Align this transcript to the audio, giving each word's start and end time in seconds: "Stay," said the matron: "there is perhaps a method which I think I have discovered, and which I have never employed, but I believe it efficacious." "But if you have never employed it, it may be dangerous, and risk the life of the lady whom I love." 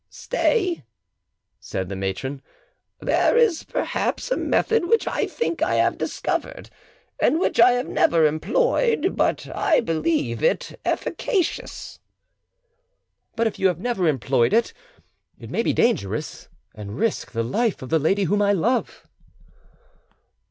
"Stay," 0.09 0.83
said 1.59 1.87
the 1.87 1.95
matron: 1.95 2.41
"there 3.01 3.37
is 3.37 3.61
perhaps 3.63 4.31
a 4.31 4.35
method 4.35 4.85
which 4.89 5.07
I 5.07 5.27
think 5.27 5.61
I 5.61 5.75
have 5.75 5.99
discovered, 5.99 6.71
and 7.19 7.39
which 7.39 7.59
I 7.59 7.73
have 7.73 7.87
never 7.87 8.25
employed, 8.25 9.15
but 9.15 9.47
I 9.55 9.79
believe 9.79 10.41
it 10.41 10.79
efficacious." 10.83 11.99
"But 13.35 13.45
if 13.45 13.59
you 13.59 13.67
have 13.67 13.77
never 13.79 14.07
employed 14.07 14.53
it, 14.53 14.73
it 15.37 15.51
may 15.51 15.61
be 15.61 15.71
dangerous, 15.71 16.49
and 16.73 16.97
risk 16.97 17.31
the 17.31 17.43
life 17.43 17.83
of 17.83 17.89
the 17.89 17.99
lady 17.99 18.23
whom 18.23 18.41
I 18.41 18.53
love." 18.53 19.05